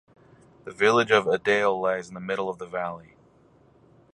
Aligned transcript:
The 0.63 0.71
village 0.71 1.11
of 1.11 1.25
Edale 1.25 1.79
lies 1.79 2.07
in 2.07 2.15
the 2.15 2.19
middle 2.19 2.49
of 2.49 2.57
the 2.57 2.65
valley. 2.65 3.13